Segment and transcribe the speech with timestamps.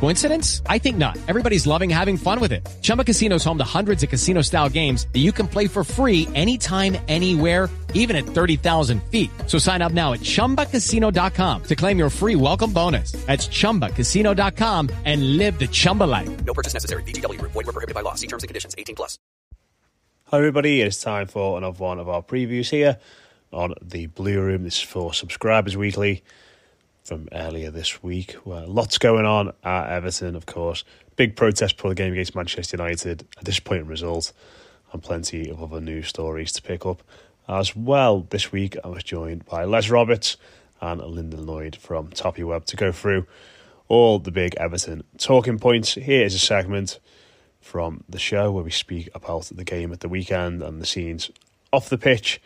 [0.00, 0.62] Coincidence?
[0.64, 1.18] I think not.
[1.28, 2.66] Everybody's loving having fun with it.
[2.80, 6.26] Chumba Casino is home to hundreds of casino-style games that you can play for free
[6.34, 9.30] anytime, anywhere, even at 30,000 feet.
[9.46, 13.12] So sign up now at ChumbaCasino.com to claim your free welcome bonus.
[13.12, 16.44] That's ChumbaCasino.com and live the Chumba life.
[16.44, 17.02] No purchase necessary.
[17.04, 17.40] VGW.
[17.42, 18.14] Void were prohibited by law.
[18.14, 18.74] See terms and conditions.
[18.78, 19.18] 18 plus.
[20.28, 22.98] Hi everybody, it's time for another one of our previews here
[23.52, 24.62] on the Blue Room.
[24.62, 26.22] This is for subscribers weekly
[27.04, 28.36] from earlier this week.
[28.44, 30.84] Well, lots going on at Everton, of course.
[31.16, 34.32] Big protest before the game against Manchester United, a disappointing result,
[34.92, 37.02] and plenty of other news stories to pick up.
[37.48, 40.36] As well, this week I was joined by Les Roberts
[40.80, 43.26] and Lyndon Lloyd from ToffeeWeb to go through
[43.88, 45.94] all the big Everton talking points.
[45.94, 47.00] Here is a segment
[47.60, 51.30] from the show where we speak about the game at the weekend and the scenes
[51.72, 52.40] off the pitch,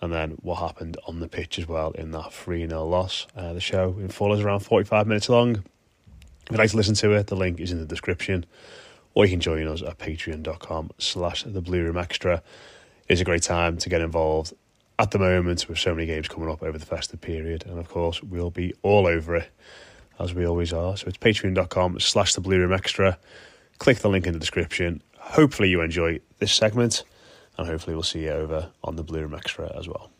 [0.00, 3.26] and then what happened on the pitch as well in that 3 0 loss.
[3.36, 5.56] Uh, the show in full is around 45 minutes long.
[5.56, 8.46] If you'd like to listen to it, the link is in the description,
[9.14, 12.42] or you can join us at patreon.com slash the Blue Room Extra.
[13.08, 14.52] It's a great time to get involved
[14.98, 17.88] at the moment with so many games coming up over the festive period, and of
[17.88, 19.50] course, we'll be all over it
[20.18, 20.96] as we always are.
[20.96, 23.18] So it's patreon.com slash the Blue Room Extra
[23.78, 25.02] click the link in the description.
[25.18, 27.04] Hopefully, you enjoy this segment,
[27.58, 30.10] and hopefully, we'll see you over on the Blue Room Extra as well.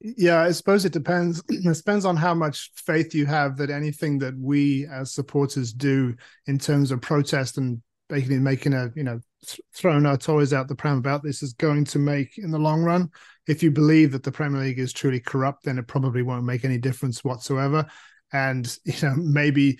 [0.00, 1.42] Yeah, I suppose it depends.
[1.50, 6.16] It depends on how much faith you have that anything that we as supporters do
[6.46, 10.68] in terms of protest and basically making a you know th- throwing our toys out
[10.68, 13.10] the pram about this is going to make in the long run.
[13.46, 16.64] If you believe that the Premier League is truly corrupt, then it probably won't make
[16.64, 17.86] any difference whatsoever.
[18.32, 19.78] And you know maybe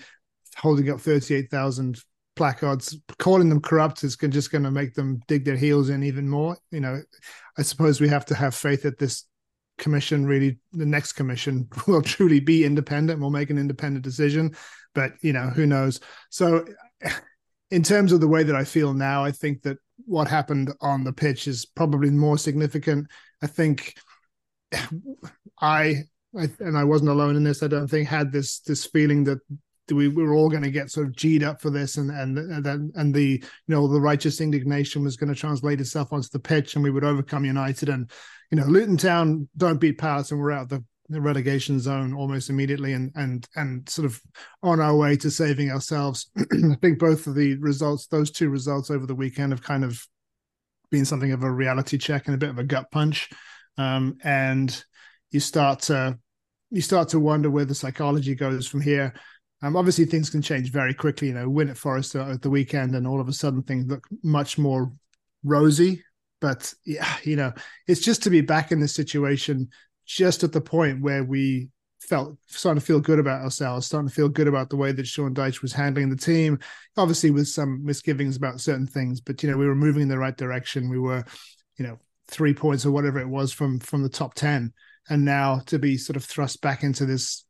[0.56, 1.98] holding up thirty eight thousand
[2.40, 6.26] placards, calling them corrupt is just going to make them dig their heels in even
[6.26, 6.56] more.
[6.70, 7.02] You know,
[7.58, 9.26] I suppose we have to have faith that this
[9.76, 14.56] commission really, the next commission will truly be independent, will make an independent decision.
[14.94, 16.00] But, you know, who knows?
[16.30, 16.64] So,
[17.70, 19.76] in terms of the way that I feel now, I think that
[20.06, 23.06] what happened on the pitch is probably more significant.
[23.42, 23.96] I think
[25.60, 27.62] I, I and I wasn't alone in this.
[27.62, 29.40] I don't think had this this feeling that
[29.90, 32.38] we, we were all going to get sort of g'd up for this and and
[32.38, 36.38] and and the you know the righteous indignation was going to translate itself onto the
[36.38, 38.10] pitch and we would overcome united and
[38.50, 40.82] you know luton town don't beat palace and we're out the
[41.20, 44.20] relegation zone almost immediately and and and sort of
[44.62, 46.30] on our way to saving ourselves.
[46.38, 50.06] I think both of the results those two results over the weekend have kind of
[50.90, 53.28] been something of a reality check and a bit of a gut punch.
[53.76, 54.84] Um, and
[55.32, 56.16] you start to
[56.70, 59.12] you start to wonder where the psychology goes from here
[59.62, 61.28] um, obviously, things can change very quickly.
[61.28, 64.06] You know, win at Forest at the weekend, and all of a sudden things look
[64.22, 64.92] much more
[65.44, 66.02] rosy.
[66.40, 67.52] But yeah, you know,
[67.86, 69.68] it's just to be back in this situation,
[70.06, 71.68] just at the point where we
[72.00, 75.06] felt starting to feel good about ourselves, starting to feel good about the way that
[75.06, 76.58] Sean Dyche was handling the team.
[76.96, 80.18] Obviously, with some misgivings about certain things, but you know, we were moving in the
[80.18, 80.88] right direction.
[80.88, 81.24] We were,
[81.76, 81.98] you know,
[82.28, 84.72] three points or whatever it was from from the top ten,
[85.10, 87.44] and now to be sort of thrust back into this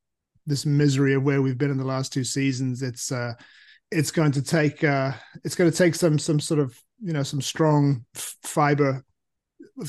[0.51, 2.83] this misery of where we've been in the last two seasons.
[2.83, 3.33] It's uh,
[3.91, 5.13] it's going to take uh,
[5.45, 9.03] it's going to take some some sort of you know some strong f- fiber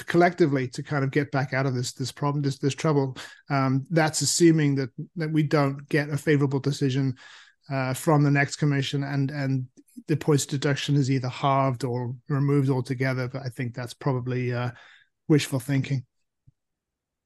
[0.05, 3.17] collectively to kind of get back out of this this problem this this trouble.
[3.49, 7.15] Um, that's assuming that that we don't get a favorable decision
[7.69, 9.65] uh, from the next commission and and
[10.07, 13.27] the points deduction is either halved or removed altogether.
[13.27, 14.71] But I think that's probably uh,
[15.27, 16.05] wishful thinking.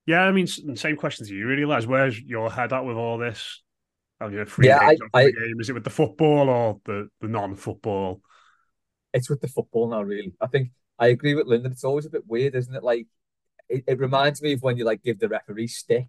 [0.06, 1.86] Yeah, I mean, same question to you, really, Les.
[1.86, 3.64] Where's your head at with all this?
[4.22, 5.60] Have you free yeah, I, I, game?
[5.60, 8.22] Is it with the football or the, the non-football?
[9.16, 10.04] it's with the football now.
[10.04, 11.72] Really, I think I agree with Lyndon.
[11.72, 12.84] It's always a bit weird, isn't it?
[12.84, 13.08] Like
[13.70, 16.08] it, it reminds me of when you like give the referee stick,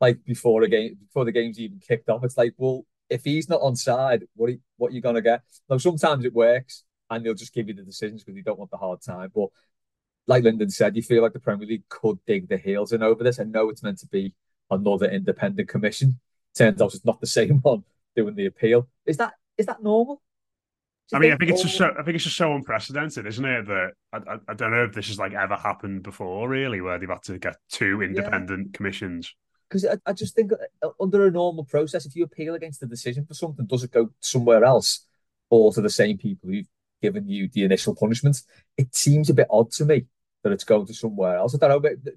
[0.00, 2.24] like before a game, before the game's even kicked off.
[2.24, 5.42] It's like, well, if he's not on side, what are, what are you gonna get?
[5.68, 8.72] Now sometimes it works, and they'll just give you the decisions because you don't want
[8.72, 9.30] the hard time.
[9.32, 9.48] But
[10.30, 13.24] like Lyndon said, you feel like the Premier League could dig the heels in over
[13.24, 13.40] this.
[13.40, 14.32] I know it's meant to be
[14.70, 16.20] another independent commission.
[16.54, 17.82] Turns out it's not the same one
[18.14, 18.88] doing the appeal.
[19.04, 20.22] Is that is that normal?
[21.12, 21.92] I mean, I think it's just so.
[21.98, 23.66] I think it's just so unprecedented, isn't it?
[23.66, 26.96] That I, I, I, don't know if this has like ever happened before, really, where
[27.00, 28.76] they've had to get two independent yeah.
[28.76, 29.34] commissions.
[29.68, 32.86] Because I, I just think uh, under a normal process, if you appeal against the
[32.86, 35.04] decision for something, does it go somewhere else
[35.48, 36.68] or to the same people who've
[37.02, 38.40] given you the initial punishment?
[38.76, 40.06] It seems a bit odd to me
[40.42, 41.54] that it's going to somewhere else.
[41.54, 42.14] I don't know, but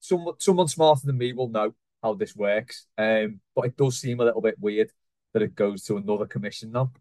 [0.00, 2.86] someone someone smarter than me will know how this works.
[2.96, 4.90] Um, but it does seem a little bit weird
[5.32, 6.92] that it goes to another commission now.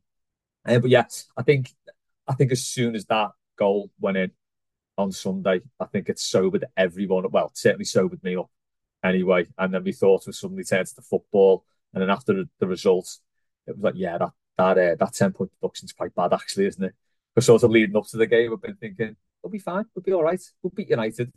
[0.67, 1.05] Uh, but yeah,
[1.37, 1.73] I think
[2.27, 4.31] I think as soon as that goal went in
[4.97, 7.29] on Sunday, I think it sobered everyone.
[7.29, 8.49] Well, certainly sobered me up
[9.03, 9.45] anyway.
[9.57, 11.65] And then we thought we suddenly turned to football.
[11.93, 13.21] And then after the, the results,
[13.67, 16.65] it was like, yeah, that that uh, that ten point deduction is quite bad, actually,
[16.65, 16.95] isn't it?
[17.33, 20.01] Because sort of leading up to the game, I've been thinking we'll be fine, we'll
[20.01, 21.31] be all right, we'll beat United,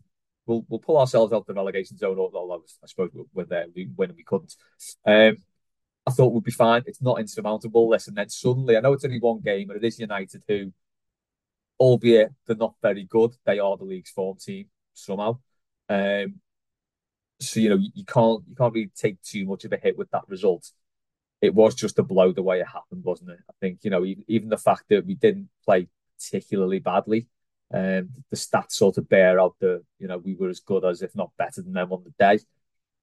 [0.46, 2.18] we'll we'll pull ourselves out of the relegation zone.
[2.18, 4.56] Although I suppose we're there, and we couldn't.
[5.06, 5.36] Um,
[6.06, 6.84] I thought we'd be fine.
[6.86, 7.90] It's not insurmountable.
[7.90, 10.72] Listen, then suddenly, I know it's only one game, but it is United who,
[11.78, 15.38] albeit they're not very good, they are the league's form team somehow.
[15.90, 16.36] Um,
[17.40, 20.10] so you know you, can't you can't really take too much of a hit with
[20.12, 20.72] that result.
[21.42, 23.38] It was just a blow the way it happened, wasn't it?
[23.50, 25.88] I think you know even the fact that we didn't play
[26.18, 27.26] particularly badly,
[27.72, 31.02] um, the stats sort of bear out the you know we were as good as
[31.02, 32.40] if not better than them on the day.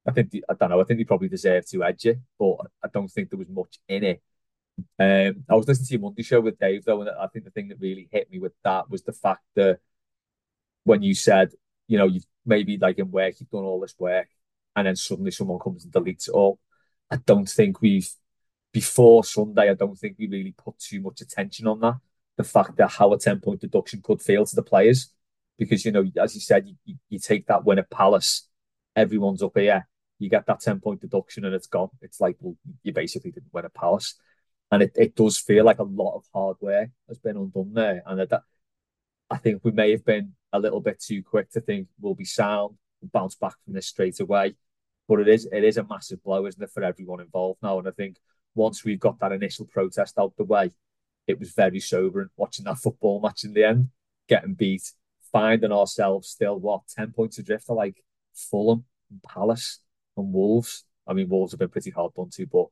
[0.08, 0.82] I think the, I don't know.
[0.82, 3.80] I think he probably deserved to edge it, but I don't think there was much
[3.88, 4.24] in it.
[5.00, 7.52] Um, I was listening to your Monday show with Dave though, and I think the
[7.52, 9.80] thing that really hit me with that was the fact that
[10.84, 11.52] when you said,
[11.88, 14.28] you know, you've maybe like in work you've done all this work,
[14.76, 16.60] and then suddenly someone comes and deletes it all.
[17.10, 18.10] I don't think we've
[18.74, 19.70] before Sunday.
[19.70, 21.96] I don't think we really put too much attention on that.
[22.38, 25.12] The fact that how a ten point deduction could feel to the players,
[25.58, 28.50] because you know, as you said, you, you take that win at Palace,
[28.96, 29.88] everyone's up here
[30.20, 31.90] you get that 10 point deduction and it's gone.
[32.02, 34.16] It's like, well, you basically didn't win a Palace.
[34.72, 38.02] And it, it does feel like a lot of hard work has been undone there.
[38.06, 38.42] And that,
[39.30, 42.26] I think we may have been a little bit too quick to think we'll be
[42.26, 44.56] sound, we'll bounce back from this straight away.
[45.08, 47.78] But it is it is a massive blow, isn't it, for everyone involved now?
[47.78, 48.18] And I think
[48.56, 50.72] once we've got that initial protest out the way,
[51.28, 53.90] it was very sobering watching that football match in the end,
[54.28, 54.92] getting beat,
[55.32, 59.80] finding ourselves still what ten points adrift for like Fulham and Palace
[60.18, 60.86] and Wolves.
[61.08, 62.66] I mean, Wolves have been pretty hard done to, but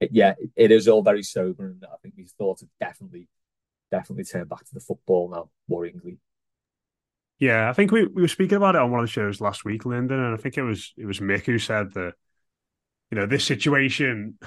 [0.00, 3.28] it, yeah, it, it is all very sober, and I think these thoughts of definitely,
[3.90, 6.18] definitely turn back to the football now, worryingly.
[7.38, 9.64] Yeah, I think we, we were speaking about it on one of the shows last
[9.64, 12.14] week, Lyndon, and I think it was it was Mick who said that
[13.10, 14.38] you know this situation,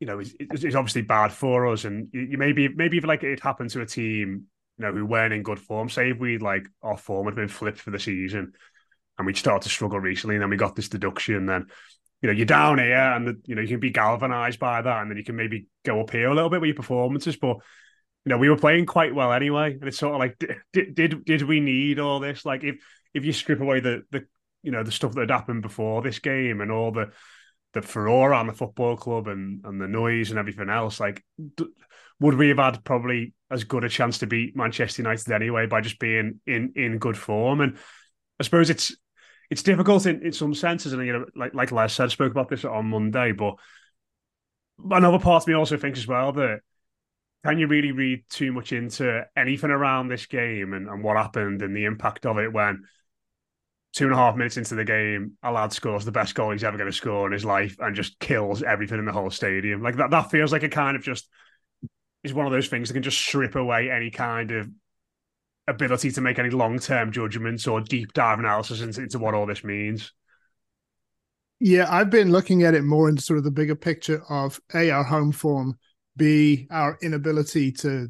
[0.00, 3.22] you know, is, is obviously bad for us, and you, you maybe maybe even like
[3.22, 4.44] it happened to a team,
[4.78, 5.88] you know, who weren't in good form.
[5.88, 8.52] Say if we like our form had been flipped for the season,
[9.16, 11.46] and we'd started to struggle recently, and then we got this deduction.
[11.46, 11.66] Then
[12.20, 15.10] you know you're down here, and you know you can be galvanized by that, and
[15.10, 17.36] then you can maybe go up here a little bit with your performances.
[17.36, 17.56] But
[18.24, 20.38] you know we were playing quite well anyway, and it's sort of like
[20.72, 22.44] did did did we need all this?
[22.44, 22.76] Like if
[23.14, 24.26] if you strip away the the
[24.62, 27.12] you know the stuff that had happened before this game and all the
[27.76, 31.24] the furore on the football club and and the noise and everything else, like.
[31.56, 31.66] D-
[32.18, 35.82] would we have had probably as good a chance to beat Manchester United anyway by
[35.82, 37.60] just being in in good form?
[37.60, 37.76] And
[38.40, 38.96] I suppose it's
[39.50, 42.48] it's difficult in, in some senses, and you know, like like Les said, spoke about
[42.48, 43.32] this on Monday.
[43.32, 43.56] But
[44.90, 46.60] another part of me also thinks as well that
[47.44, 51.62] can you really read too much into anything around this game and, and what happened
[51.62, 52.84] and the impact of it when
[53.96, 56.62] two and a half minutes into the game, a lad scores the best goal he's
[56.62, 59.82] ever going to score in his life and just kills everything in the whole stadium.
[59.82, 61.26] Like that, that feels like a kind of just
[62.22, 64.68] is one of those things that can just strip away any kind of
[65.66, 69.46] ability to make any long term judgments or deep dive analysis into, into what all
[69.46, 70.12] this means.
[71.58, 74.90] Yeah, I've been looking at it more in sort of the bigger picture of a
[74.90, 75.78] our home form,
[76.18, 78.08] b our inability to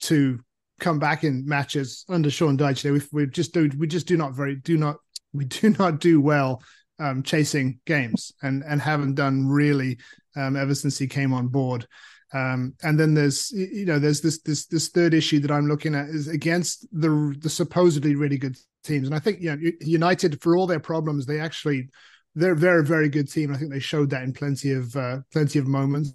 [0.00, 0.40] to
[0.80, 2.90] come back in matches under Sean Dyche.
[2.90, 4.96] We we just do we just do not very do not
[5.36, 6.62] we do not do well
[6.98, 9.98] um, chasing games and and haven't done really
[10.36, 11.86] um, ever since he came on board.
[12.34, 15.94] Um, and then there's you know there's this this this third issue that I'm looking
[15.94, 20.40] at is against the the supposedly really good teams, and I think you know United
[20.42, 21.88] for all their problems they actually
[22.34, 23.54] they're a very very good team.
[23.54, 26.12] I think they showed that in plenty of uh, plenty of moments.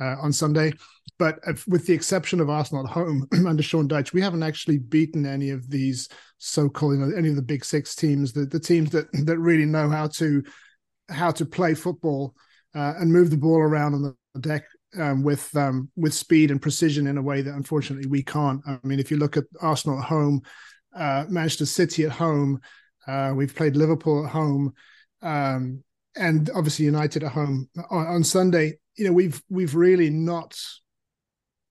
[0.00, 0.72] Uh, on Sunday.
[1.18, 5.26] But with the exception of Arsenal at home under Sean Dyche, we haven't actually beaten
[5.26, 8.90] any of these so-called, you know, any of the big six teams, the, the teams
[8.90, 10.42] that that really know how to
[11.08, 12.34] how to play football
[12.74, 14.64] uh, and move the ball around on the deck
[14.98, 18.60] um, with um, with speed and precision in a way that unfortunately we can't.
[18.66, 20.42] I mean, if you look at Arsenal at home,
[20.94, 22.60] uh, Manchester City at home,
[23.06, 24.72] uh, we've played Liverpool at home,
[25.22, 25.82] um,
[26.16, 28.78] and obviously United at home on, on, Sunday.
[28.96, 30.58] You know, we've we've really not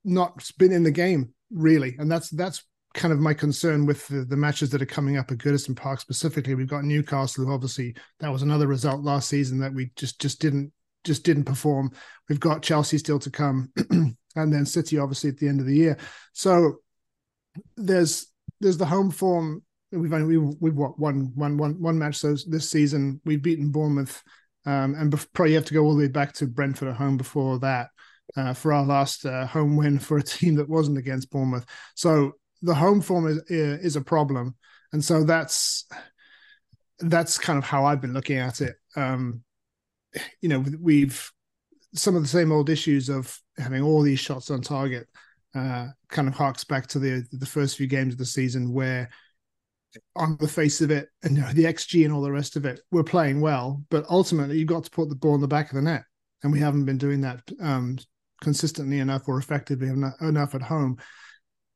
[0.04, 2.64] not been in the game really, and that's that's
[2.94, 6.00] kind of my concern with the, the matches that are coming up at Goodison Park
[6.00, 6.54] specifically.
[6.56, 10.72] We've got Newcastle, obviously that was another result last season that we just just didn't
[11.04, 11.92] just didn't perform.
[12.30, 15.76] We've got Chelsea still to come, and then City obviously at the end of the
[15.76, 15.98] year.
[16.34, 16.78] So
[17.76, 18.28] there's
[18.60, 19.64] there's the home form.
[19.92, 23.22] We've only we've, we've what one one one one match so this season.
[23.26, 24.24] We've beaten Bournemouth,
[24.66, 27.18] um, and probably you have to go all the way back to Brentford at home
[27.18, 27.90] before that
[28.36, 31.66] uh, for our last uh, home win for a team that wasn't against Bournemouth.
[31.96, 34.56] So the home form is is a problem,
[34.92, 35.86] and so that's
[37.00, 38.76] that's kind of how I've been looking at it.
[38.96, 39.44] Um,
[40.42, 41.32] you know, we've
[41.96, 45.08] some of the same old issues of having all these shots on target.
[45.56, 49.10] Uh, kind of harks back to the the first few games of the season where
[50.16, 53.04] on the face of it and the xg and all the rest of it we're
[53.04, 55.82] playing well but ultimately you've got to put the ball in the back of the
[55.82, 56.04] net
[56.44, 57.98] and we haven't been doing that um,
[58.42, 60.98] consistently enough or effectively enough at home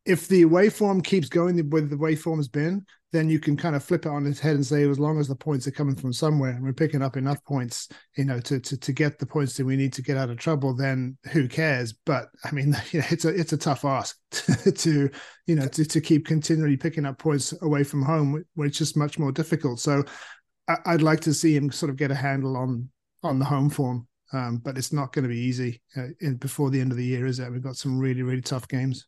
[0.08, 3.76] if the waveform keeps going the way the waveform has been, then you can kind
[3.76, 5.96] of flip it on its head and say, as long as the points are coming
[5.96, 9.26] from somewhere and we're picking up enough points, you know, to to to get the
[9.26, 11.94] points that we need to get out of trouble, then who cares?
[11.94, 15.10] But I mean, you know, it's a it's a tough ask to,
[15.46, 19.20] you know, to, to keep continually picking up points away from home, which is much
[19.20, 19.80] more difficult.
[19.80, 20.04] So
[20.68, 22.90] I, would like to see him sort of get a handle on
[23.24, 24.08] on the home form.
[24.34, 27.06] Um, but it's not going to be easy uh, in, before the end of the
[27.06, 27.50] year, is it?
[27.50, 29.08] We've got some really, really tough games.